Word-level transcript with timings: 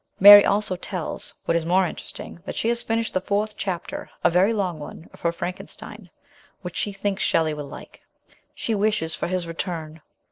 Mary 0.19 0.43
also 0.43 0.75
tells, 0.75 1.35
what 1.45 1.55
is 1.55 1.63
more 1.63 1.85
interesting, 1.85 2.39
that 2.47 2.55
she 2.55 2.69
has 2.69 2.81
finished 2.81 3.13
the 3.13 3.21
fourth 3.21 3.55
chapter, 3.55 4.09
a 4.23 4.31
very 4.31 4.51
long 4.51 4.79
one, 4.79 5.07
of 5.13 5.21
her 5.21 5.31
Frankenstein, 5.31 6.09
which 6.63 6.75
she 6.75 6.91
thinks 6.91 7.21
Shelley 7.21 7.53
will 7.53 7.65
like. 7.67 8.01
She 8.55 8.73
wishes 8.73 9.13
for 9.13 9.27
his 9.27 9.45
return. 9.45 10.01